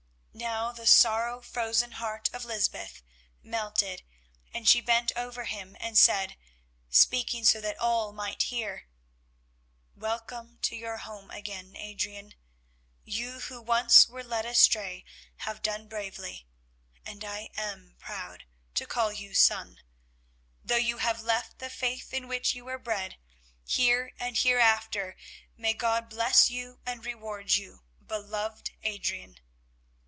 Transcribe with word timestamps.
Now 0.33 0.71
the 0.71 0.87
sorrow 0.87 1.41
frozen 1.41 1.91
heart 1.93 2.29
of 2.33 2.45
Lysbeth 2.45 3.03
melted, 3.43 4.01
and 4.53 4.67
she 4.67 4.79
bent 4.81 5.11
over 5.15 5.43
him 5.43 5.75
and 5.79 5.97
said, 5.97 6.35
speaking 6.89 7.43
so 7.43 7.59
that 7.61 7.77
all 7.77 8.11
might 8.13 8.43
hear: 8.43 8.87
"Welcome 9.95 10.57
to 10.63 10.75
your 10.75 10.97
home 10.99 11.29
again, 11.31 11.75
Adrian. 11.75 12.33
You 13.03 13.41
who 13.41 13.61
once 13.61 14.07
were 14.07 14.23
led 14.23 14.45
astray, 14.45 15.03
have 15.39 15.61
done 15.61 15.87
bravely, 15.89 16.47
and 17.05 17.23
I 17.25 17.49
am 17.57 17.95
proud 17.99 18.45
to 18.75 18.87
call 18.87 19.11
you 19.11 19.33
son. 19.35 19.81
Though 20.63 20.77
you 20.77 20.99
have 20.99 21.21
left 21.21 21.59
the 21.59 21.69
faith 21.69 22.13
in 22.13 22.27
which 22.27 22.55
you 22.55 22.65
were 22.65 22.79
bred, 22.79 23.17
here 23.65 24.13
and 24.17 24.35
hereafter 24.37 25.17
may 25.57 25.73
God 25.73 26.09
bless 26.09 26.49
you 26.49 26.79
and 26.85 27.05
reward 27.05 27.55
you, 27.57 27.83
beloved 28.03 28.71
Adrian!" 28.81 29.39